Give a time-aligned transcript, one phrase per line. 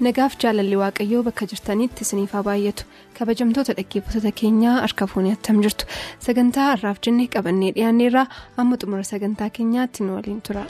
[0.00, 2.84] Nagaaf jaalalli waaqayyoo bakka jirtanitti isiniif haa baay'atu
[3.18, 5.86] kabajamtoota dhaggeeffattoota keenyaa harka fuunee attam jirtu.
[6.26, 8.26] Sagantaa har'aaf jennee qabannee dhiyaanneerraa
[8.56, 10.64] amma xumura sagantaa keenyaatti nu waliin tura.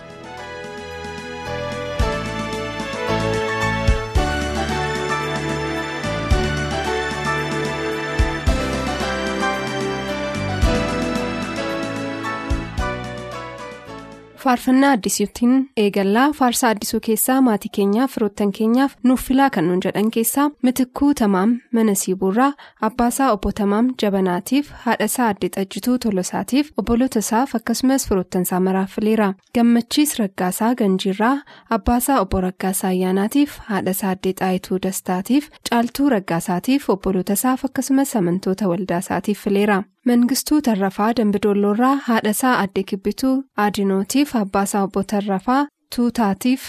[14.44, 20.10] Faarfannaa addisuutiin eegallaa faarsaa addisuu keessaa maatii keenyaaf firoottan keenyaaf nuuf filaa kan nuun jedhan
[20.16, 22.48] keessaa mitikkuu tamaam mana siibuurraa
[22.88, 30.18] abbaasaa obbo tamaam jabanaatiif haadhasaa addee xajjituu tolosaatiif obboloota isaaf akkasumas firoottansaa maraaf fileera gammachiis
[30.18, 31.36] raggaasaa ganjiirraa
[31.78, 39.44] abbaasaa obbo raggaasaa ayyaanaatiif haadhasaa addee xaayituu dastaatiif caaltuu raggaasaatiif obboloota isaaf akkasumas amantoota waldaasaatiif
[39.44, 39.82] fileera.
[40.08, 45.66] Mangistuu tarrafaa dambidoolloorraa haadhasaa addee kibbituu aadinootiif abbaasaa obbo tarrafaa
[45.96, 46.66] tuutaatiif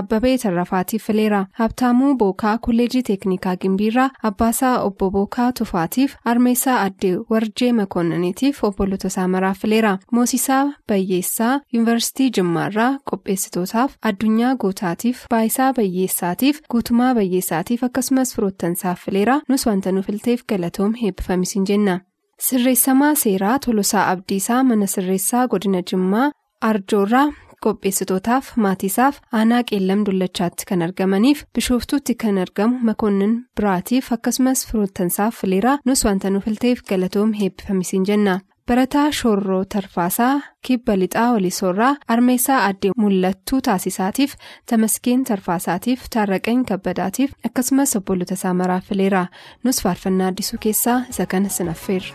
[0.00, 7.72] abbabee tarrafaatiif fileera habtaamuu bookaa kolleejii teeknikaa gimbiirraa abbaasaa obbo bookaa tufaatiif armeessaa addee warjee
[7.80, 17.14] makoonnaniitiif obboloota isaa maraaf fileera moosisaa bayyeessaa yuunivarsiitii jimmaarraa qopheessitootaaf addunyaa gootaatiif baayisaa bayyeessaatiif guutumaa
[17.20, 22.00] bayyeessaatiif akkasumas firoottansaaf fileera nus wanta nu filteef galatoom heebbifamisiin jenna.
[22.40, 26.30] Sirreessamaa seeraa tolosaa abdiisaa mana sirreessaa godina jimmaa
[26.70, 27.26] arjoorraa
[27.64, 35.78] qopheessitootaaf maatiisaaf aanaa qeellam dullachaatti kan argamaniif bishooftuutti kan argamu makoonnin biraatiif akkasumas firoottansaaf fileeraa
[35.84, 40.34] nus wanta nu filteef galatoom heebbifamisiin jenna barataa shoorroo tarfaasaa
[40.66, 44.32] kibba lixaa waliisoorraa armeessaa addee mul'attuu taasisaatiif
[44.70, 49.26] tamaskeen tarfaasaatiif taarraqeen kabbadaatiif akkasumas obboloota isaa maraaf fileera
[49.64, 52.14] nus faarfannaa addisuu keessaa isa kana sinaffeerra.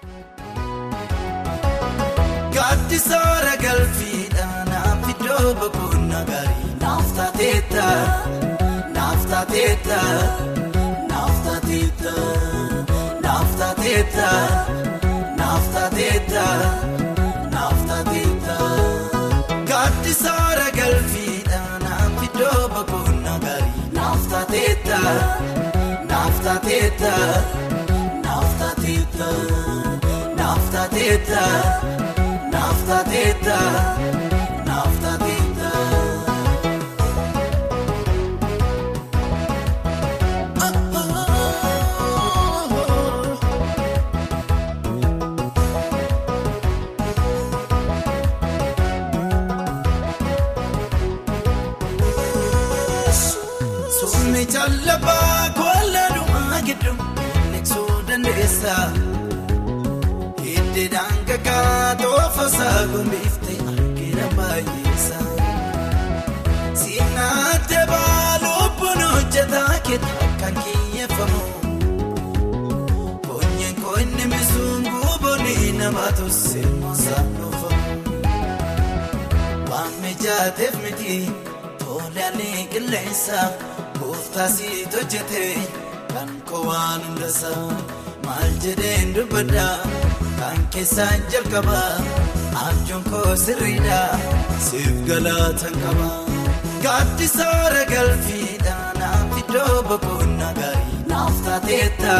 [4.69, 6.25] Naaf iddoo boqonnaa
[15.89, 16.45] naaf taateetta
[17.51, 17.79] naaf taateetta naaf taateetta naaf taateetta.
[17.79, 17.79] Naaftateeta
[18.29, 18.57] naaftateeta
[19.79, 24.99] gaaddisoora galfiidha naaf iddoo boqonnaa gaarii naaftateeta
[28.23, 29.29] naaftateeta
[30.39, 31.41] naaftateeta
[32.53, 33.57] naaftateeta
[55.09, 56.95] Jallabaa koolaadhumaa gidduu
[57.51, 58.75] neeksuu dandeessa.
[60.45, 65.17] Hiddeedhaan kakkaa toofasaa gombiftee argina baay'eessa.
[66.81, 71.41] Siinaattee baalubbuun hojjetaa keetaa kan kiyyeeffamu.
[73.27, 77.83] Koonyeen koonni misuun guuboonni nama tosse moosaa dhoofamu.
[79.71, 81.17] Waan mijaateef miti
[81.85, 83.39] tolaalee qilleensa.
[84.29, 85.55] Kooftaasii hojjetee
[86.13, 87.73] kan kowaan hundasaa
[88.25, 89.69] maal jedheen dubbadha
[90.39, 91.79] kan keessaan jalqaba.
[92.65, 94.01] Abjuun koo sirriidha
[94.67, 96.09] siif galaatan qaba.
[96.83, 102.17] Gaaddisoora galfiidha naaf iddoo boqonnaa gaarii naaf taateetta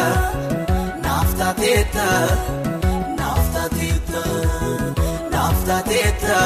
[1.06, 2.07] naaf taateetta
[3.21, 4.23] naaf taateetta
[5.35, 6.39] naaf taateetta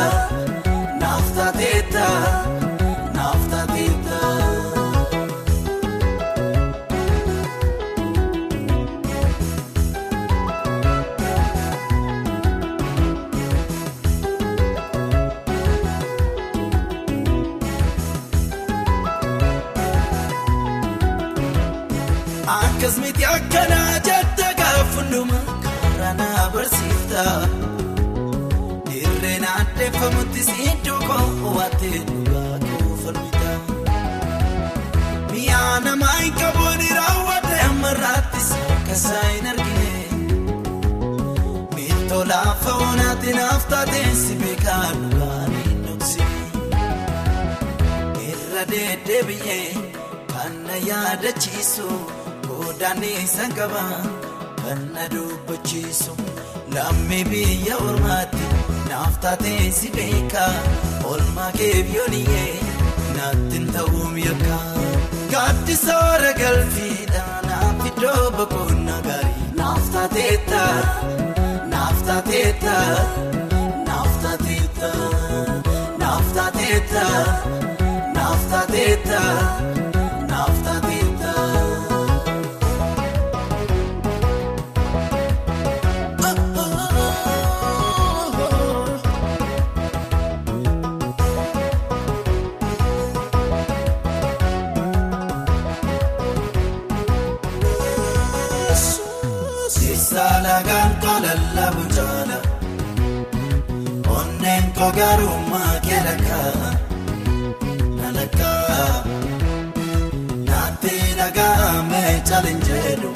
[43.24, 46.32] oonaatti naaf taatee si beekaa dhugaan hin dhoksin.
[48.30, 49.68] Irra deddeebi'ee
[50.34, 51.88] kan na yaadachiisu
[52.48, 53.84] godaannii isaan qaba
[54.64, 56.12] kan na dubbachiisu.
[56.76, 58.46] Lammii biyya ormaatti
[58.90, 60.54] naaf taatee si beekaa
[61.12, 62.54] olmaa keebyooniyee
[63.18, 64.60] naattiin ta'uun yakka.
[65.32, 70.62] Gaaddisa hora galfiidhaa naaf iddoo boqonnaa gaarii naaf taateetta
[71.74, 72.76] naaf taateetta
[75.98, 76.28] naaf
[78.16, 79.24] naaf taateetta
[80.30, 81.24] naaf taateetta.
[81.34, 81.93] Sisaalagaan
[112.30, 113.10] caalin jedhu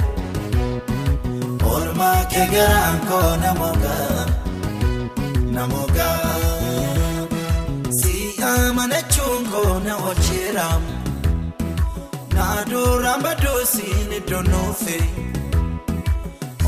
[1.74, 4.25] olmaa kee garaan koo namogaa
[5.56, 6.36] namogaa
[8.00, 8.13] si
[8.51, 10.92] amanachuun koo na oolcheeramu
[12.36, 14.98] na duraan baduusin iddoo nuufe.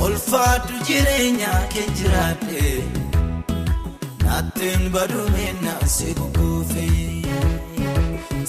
[0.06, 2.64] Olfaatu jireenya kee jiraate
[4.24, 6.88] naattiin baduumina si guguufe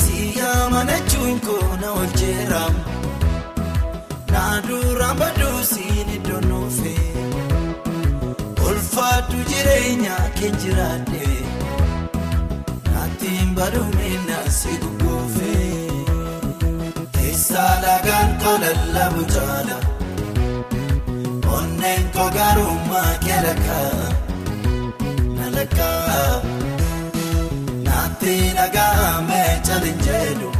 [0.03, 0.17] si
[0.53, 2.81] amanachuun koo na oolcheeramu
[4.41, 6.95] na duraan baduusin iddoo nuufe
[8.69, 11.27] olfaatu jireenya kee jiraate
[12.93, 15.53] naattiin baduumina si guguufe
[17.17, 19.77] teessaa lagaan kolallabu jaala.
[21.57, 23.93] Onneen koo garummaa keelakaa
[25.37, 26.43] nalakaa
[27.87, 30.60] naatti dhaga'ame caalin jedhu olmaa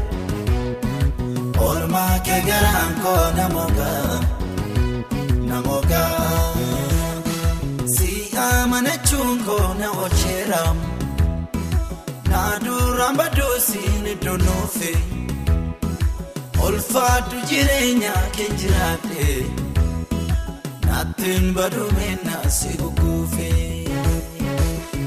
[2.27, 4.21] kee garaan koo namogaa
[5.51, 6.55] namogaa
[7.95, 8.11] si
[8.47, 10.85] amanachuun koo na oolcheeramu
[12.31, 14.93] na duraan baduusin iddoo nuufe
[16.67, 19.27] olfaatu jireenya kee jiraate.
[20.87, 23.51] Naattiin baduumina si guguufe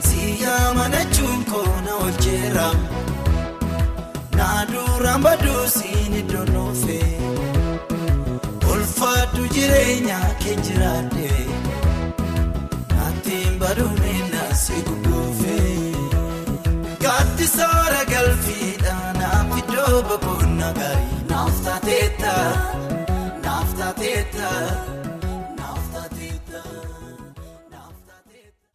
[0.08, 0.22] si
[0.58, 2.88] amanachuun koo na oolcheeramu
[4.44, 7.00] na duraan baduusin iddoo nuufe
[8.72, 11.30] olfaatu jireenya kee jiraate
[12.96, 15.58] naattiin baduumina si guguufe
[17.06, 22.34] gaaddisa hora galfiidhaa naaf iddoo boqonnaa gaarii naaf taateetta
[23.46, 24.52] naaf taateetta.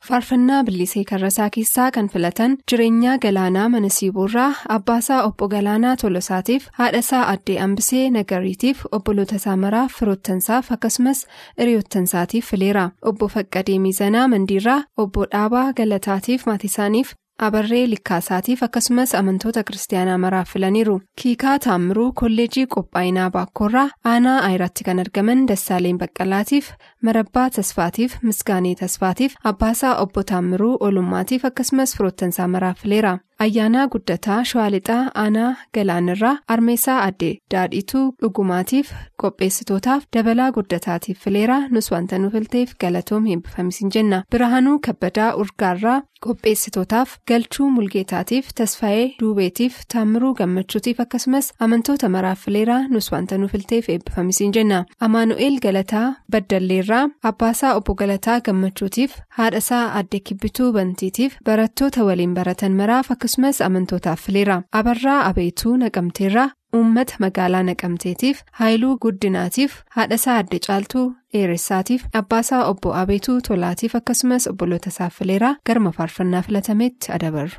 [0.09, 7.27] Faarfannaa Billisee Karrasaa keessaa kan filatan jireenyaa galaanaa mana siiboorraa abbaasaa obbo Galaanaa Tolosaatiif haadhasaa
[7.33, 11.27] addee Ambisee Nagariitiif obboloota isaa maraaf firoottansaaf akkasumas
[11.61, 12.91] hiriyoottansaatiif fileera.
[13.03, 17.13] Obbo Faqqadee Miizanaa Mandiirraa obbo Dhaabaa Galataatiif maatiisaaniif
[17.47, 21.01] Abarree Likkaasaatiif akkasumas amantoota kiristaanaa maraaf filaniiru.
[21.23, 29.35] Kiikaa Taammiruu Kolleejii Qophaa'inaa Baakkoorraa aanaa Ayiratti kan argaman Dassaaleen Baqqalaatiif Marabbaa Tasfaatiif Misgaanee Tasfaatiif
[29.45, 33.19] Abbaasaa Obbo Taammiruu Olummaatiif akkasumas firoottansaa maraaf fileera.
[33.45, 38.91] Ayyaanaa guddataa Shawaalixaa Aanaa Galaanirraa Armeessaa Addee Daadhiituu Dhugumaatiif
[39.23, 44.23] qopheessitootaaf dabalaa guddataatiif fileera nus wanta nu filteef galatoom eebbifamisiin jenna.
[44.33, 53.13] Birahaanuu Kabbadaa Urgaarraa qopheessitootaaf Galchuu Mulgeetaatiif Tasfaayee Duubeetiif Taammiruu Gammachuutiif akkasumas amantoota maraaf fileera nus
[53.13, 54.85] wanta nu filteef eebbifamisiin jenna.
[55.01, 63.11] Amaanu'eel Galataa Baddalleerraa Abbaasaa Obbo Galataa Gammachuutiif haadhasaa Addee Kibbituu Bantiitiif barattoota waliin baratan maraaf
[63.29, 66.45] akkasumas amantootaaf fileera abarraa abeetuu naqamteerraa
[66.79, 71.05] uummata magaalaa naqamteetiif haayiluu guddinaatiif haadhasaa adde caaltuu
[71.35, 77.59] dheeressaatiif abbaasaa obbo abeetuu tolaatiif akkasumas obboloota isaaf fileera garma faarfannaa filatametti adabarru.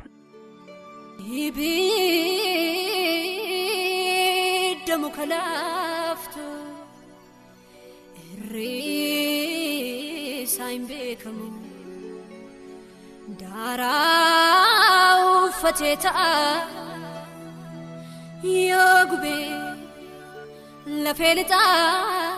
[10.70, 11.59] Hin beekamu.
[13.60, 16.28] Daaraa uffatee ta'a
[18.68, 19.48] yoo gubee
[21.04, 22.30] lafee lixaa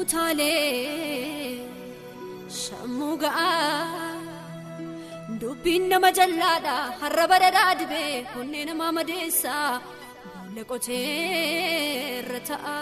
[0.00, 1.62] utaalee
[2.62, 4.10] sammuu ga'aa
[5.44, 9.70] dubbiin nama jallaadha har'a badhaadhaa dibee onnee namaa madeessaa
[10.24, 12.76] boolla qoteerra ta'a.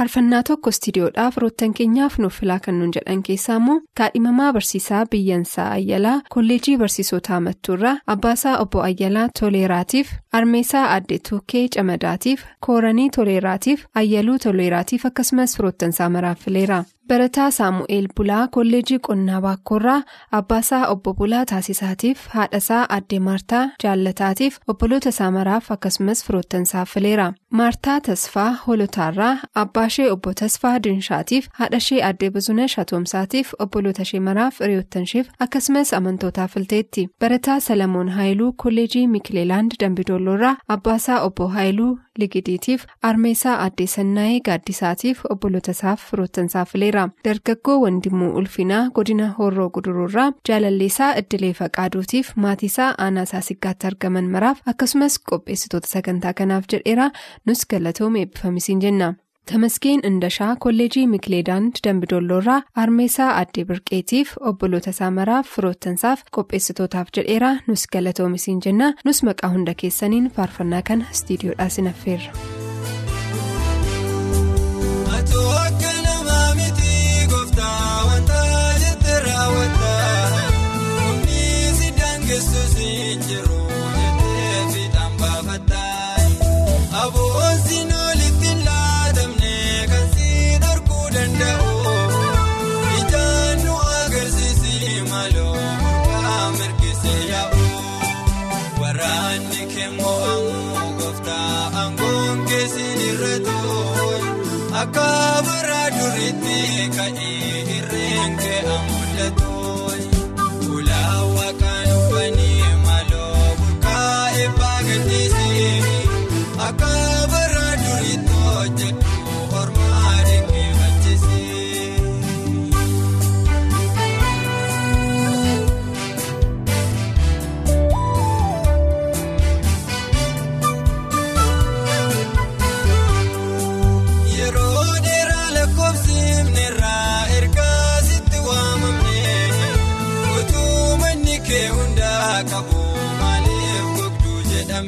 [0.00, 5.66] Faarfannaa tokko istiidiyoodhaaf firoottan keenyaaf nuuf filaa kan nuun jedhan keessaa immoo kaadhimamaa barsiisaa biyyansaa
[5.78, 14.38] ayyalaa kolleejii barsiisotaa mattuurraa abbaasaa obbo ayyalaa toleeraatiif armeesaa addee tuukee camadaatiif kooranii toleeraatiif ayyaluu
[14.46, 16.84] toleeraatiif akkasumas firoottansaa maraaf fileera.
[17.10, 20.02] Barataa saamu'eel bulaa kolleejii qonnaa baakkoorraa
[20.38, 27.26] abbaasaa obbo bulaa taasisaatiif haadhasaa addee maartaa jaallataatiif obboloota isaa maraaf akkasumas firoottansaaf fileera
[27.60, 35.06] maartaa tasfaa holotaarraa abbaashee obbo tasfaa dinshaatiif haadhashee addee buzunash atoomsaatiif obboloota ishee maraaf hiriyoottan
[35.46, 43.86] akkasumas amantootaaf filteetti barataa salamoon haayiluu kolleejii mikileelaand dambidoolloorraa abbaasaa obbo haayiluu ligidiitiif armeesaa addee
[43.96, 46.74] sannaayee gaaddisaatiif obboloota isaaf firoottansaaf
[47.06, 47.24] fileera.
[47.28, 55.18] dargaggoo wandimuu ulfinaa godina horroo guduruurraa jaalalleesaa iddilee faqaaduutiif maatiisaa aanaa saasiggaatti argaman maraaf akkasumas
[55.30, 57.10] qopheessitoota sagantaa kanaaf jedheera
[57.46, 59.14] nus galatoome eebbifamisiin jenna.
[59.50, 67.86] Tamaskeen Indashaa kolleejii Mikileedaand Dambidoolloorraa Armeesaa Addee Birqeetiif obboloota isaa maraaf firoottansaaf qopheessitootaaf jedheera nus
[67.92, 72.59] galatoomisiin jenna nus maqaa hunda keessaniin faarfannaa kana istiidiyoodhaa sinaffeerra.
[104.90, 105.19] Akka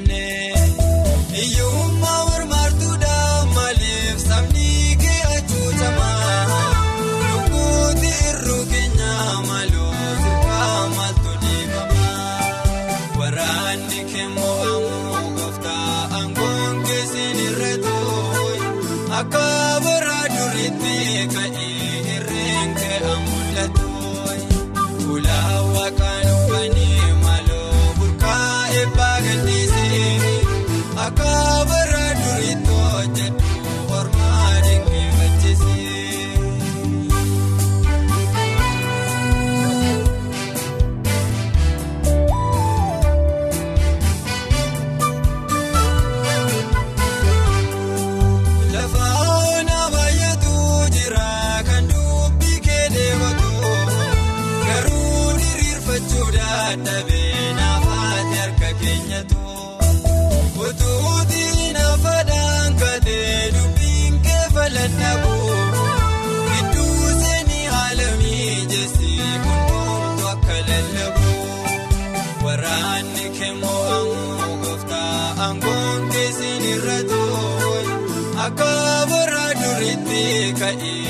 [0.09, 0.55] jedhamne
[1.33, 1.82] hiyyummaa
[56.77, 59.41] dadhabee naafaati harka keenyatu
[60.67, 65.35] utuutii naafadhaan katee dubbiin kee faladhabu
[66.49, 71.35] gidduu seenii haala mijeessii kunuuntu akka lallabu
[72.47, 78.01] waraanni kee mo'amuu gooftaa aangoon keessin irra tooyi.
[78.47, 78.71] Akka
[79.13, 80.23] bara duriitti
[80.61, 81.02] ka'ee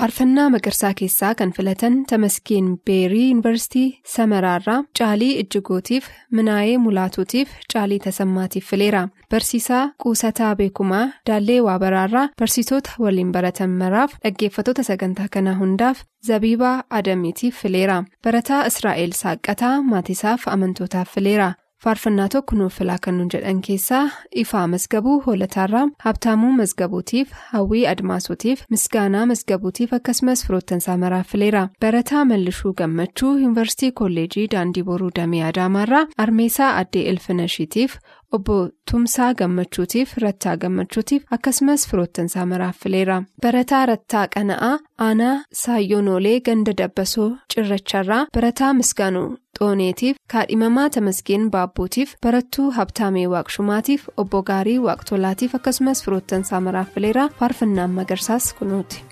[0.00, 6.06] faarfannaa magarsaa keessaa kan filatan tamaskiin beerii yuunivarsiitii samaraarraa caalii ijjigootiif
[6.38, 14.82] minaa'ee mulaatuutiif caalii tasammaatiif fileera barsiisaa quusataa beekumaa daallee waabaraarraa barsiisota waliin baratan maraaf dhaggeeffatoota
[14.90, 21.52] sagantaa kanaa hundaaf zabiibaa adamiitiif fileera barataa israa'el saaqataa maatisaaf amantootaaf fileera.
[21.84, 24.02] Faarfannaa tokko nuuf filaa kan nuun jedhan keessaa
[24.42, 31.68] ifaa masgabuu hoolataarraa habtaamuu masgabuutiif hawwii admaasuutiif misgaanaa masgabuutiif akkasumas firoottansaa maraaf fileera.
[31.80, 37.96] Barataa mallishuu gammachuu yuunivarsiitii kolleejii daandii boruu damee adaamaarraa armeesaa addee ilfinashiitiif
[38.36, 38.56] obbo
[38.90, 44.76] tumsaa gammachuutiif rattaa gammachuutiif akkasumas firoottansaa maraaf fileera barataa rattaa qana'aa
[45.08, 54.42] aanaa saayyonoolee ganda dabbasoo cirracharraa barataa misgaanuu xooneetiif kaadhimamaa tamasgeen baabbuutiif barattuu habtaamee waaqshumaatiif obbo
[54.52, 59.04] gaarii waaqtolaatiif akkasumas firoottansaa maraaf fileera faarfannaan magarsaas kunuuti.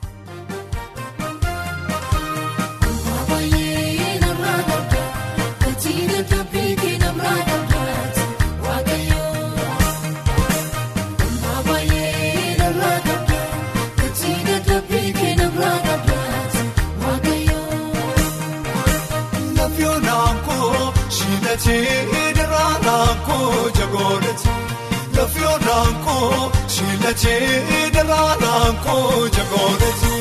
[26.75, 30.15] Shiilachee daraaraan koo jagoorati.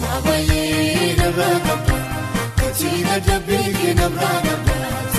[0.00, 1.96] Maabayee narraa qabda
[2.60, 5.13] kachiina dambii keenarraa qabdaati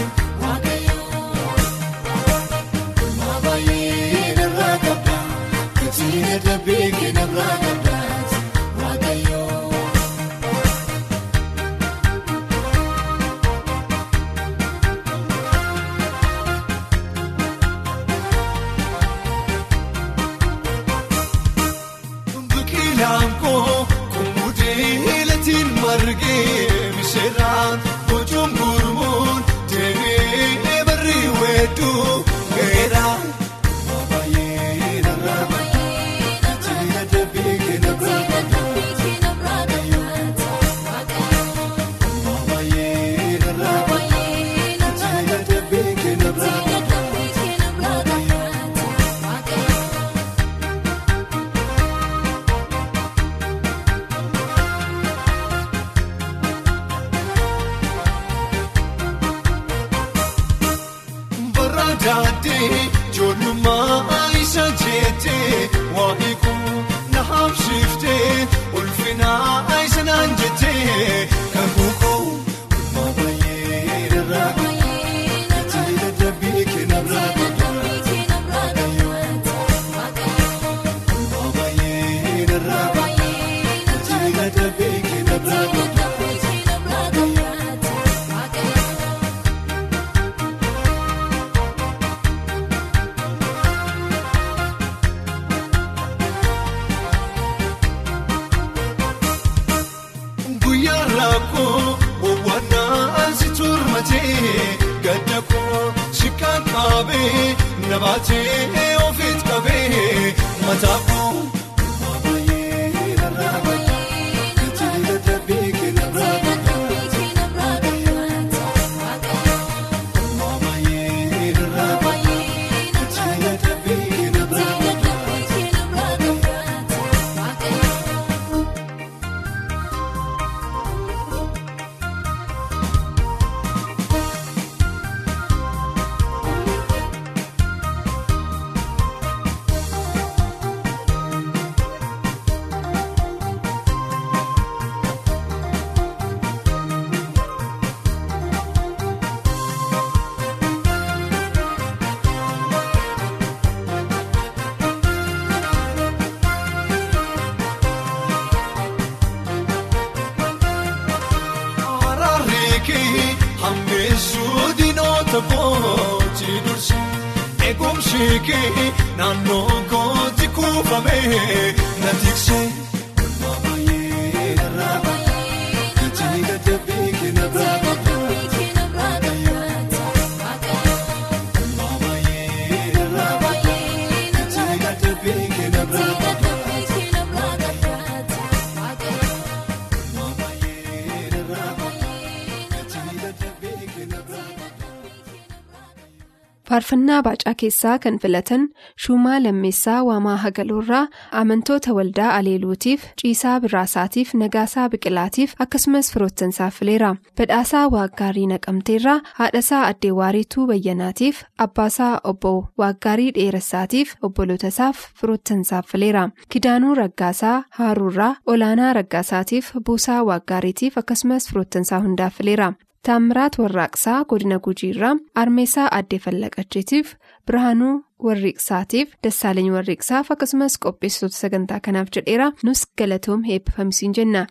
[196.86, 198.68] faarfannaa baacaa keessaa kan filatan
[199.06, 207.16] Shumaa Lammeessaa Waamaa Hagaloorraa amantoota waldaa Aleeluutiif Ciisaa Biraasaatiif Nagaasaa Biqilaatiif akkasumas firoottansaaf fileera.
[207.38, 216.30] Badhaasaa Waaggaarii Naqamteerraa haadhasaa Addeewaariituu Bayyanaatiif abbaasaa obbo Waaggaarii Dheeressaatiif obbolootasaaf firoottansaaf fileera.
[216.50, 222.74] Kidaanuu Raggaasaa Haaruurraa Olaanaa Raggaasaatiif Buusaa Waaggaariitiif akkasumas firoottansaa hundaaf fileera.
[223.06, 227.12] Taammiraat Warraaqsaa Godina Gujiirraa Armeessaa Addee Fallaqacheetiif
[227.48, 227.94] Birhaanuu
[228.26, 234.46] Warriiqsaatiif Dassaalany Warriiqsaaf akkasumas qopheessitoota sagantaa kanaaf jedheera nus galatoom heebbifamisiin jenna.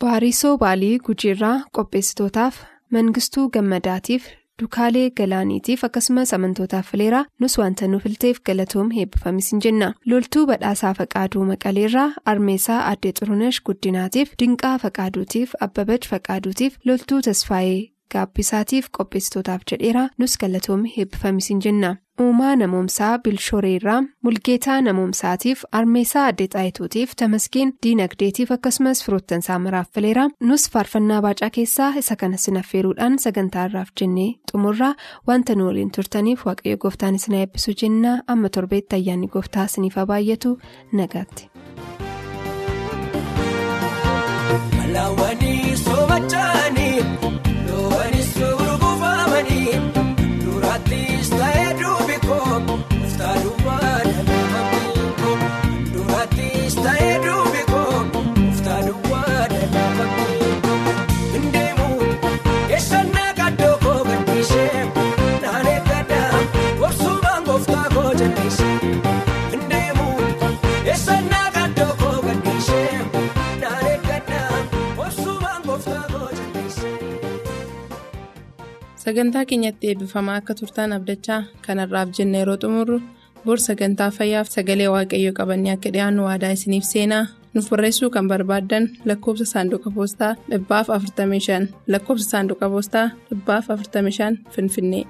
[0.00, 4.28] Baarisoo Baalii Gujiirraa qopheessitootaaf Mangistuu Gammadaatiif
[4.62, 9.92] Dukaalee Galaaniitiif akkasumas amantootaaf fileera nus wanta nu filteef galatoom heebbifamisiin jenna.
[10.06, 18.86] Loltuu badhaasaa Faqaaduu Maqaleerraa Armeessaa Addee Xurunesh Guddinaatiif Dinqaa Faqaaduutiif Abbabach Faqaaduutiif Loltuu Tasfaayee Gaabbisaatiif
[18.98, 21.96] qopheessitootaaf jedheera nus galatoom heebbifamisiin jenna.
[22.20, 30.64] Uumaa namoomsaa Bilshoreerraa Mulgeetaa namoomsaatiif Armeessaa Addee Xaayituutiif Tamaskeen Diinagdeetiif akkasumas firoottansaa maraaf fileera nus
[30.70, 34.94] faarfannaa baacaa keessaa isa kana sinaffeeruudhaan sagantaa irraaf jennee xumurraa
[35.28, 40.58] wanta nu waliin turtaniif waaqayyo gooftaan isin eebbisu jennaa amma torbeetti ayyaanni gooftaa isiniif baay'atu
[40.92, 41.50] nagaatti.
[79.06, 82.98] Sagantaa keenyatti eebbifamaa akka turtaan abdachaa kanarraaf jenna yeroo xumurru
[83.46, 87.22] bor sagantaa fayyaaf sagalee waaqayyoo qabannee akka dhiyaannu waadaa isiniif seenaa
[87.54, 91.60] nuuf barreessuu kan barbaaddan lakkoofsa saanduqa poostaa dhibbaaf 45
[91.94, 95.04] lakkoofsa saanduqa poostaa dhibbaaf 45 finfinnee.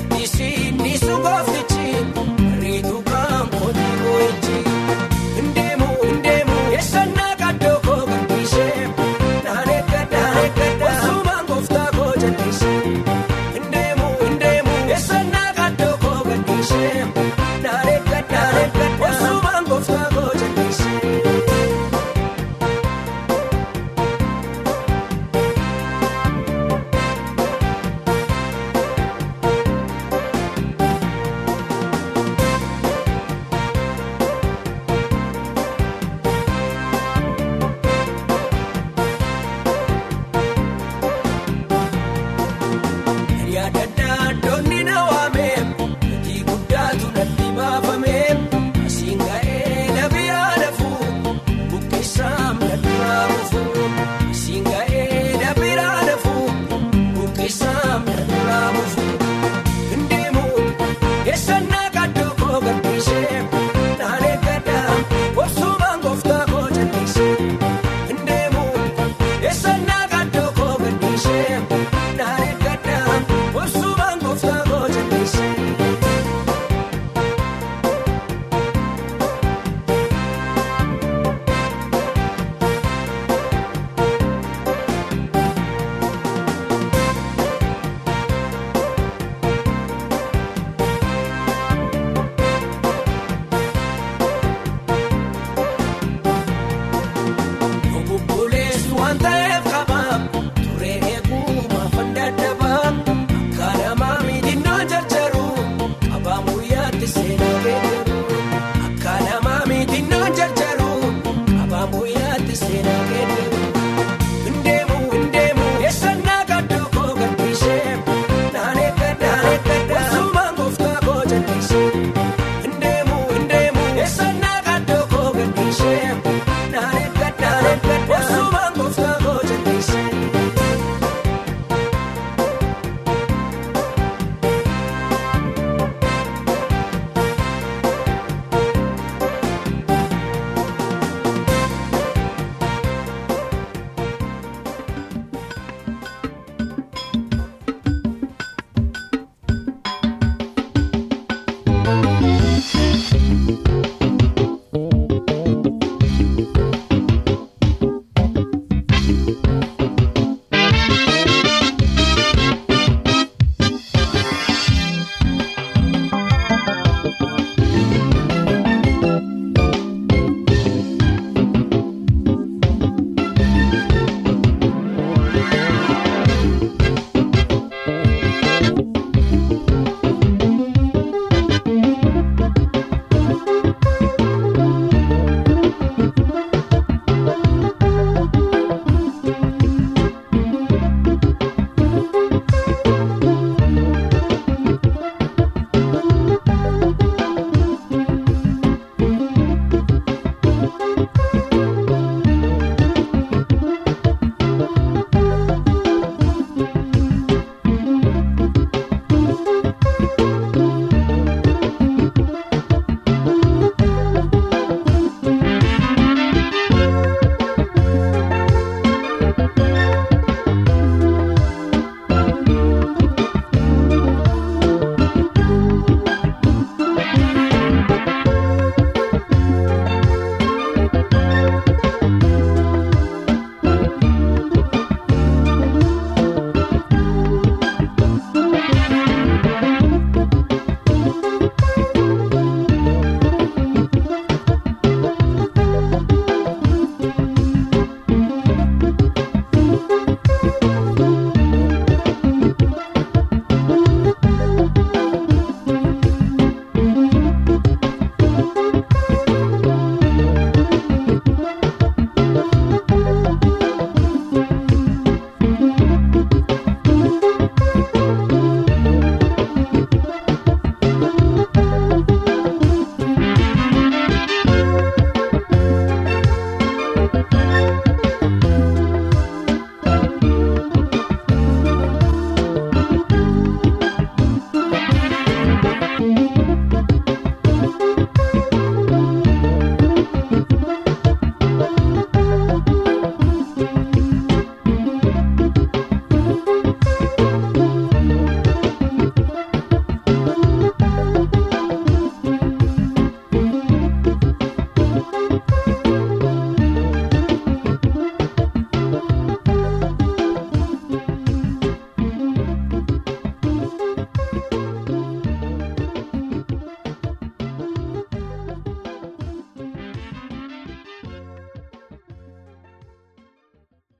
[0.00, 0.49] Sugooftichi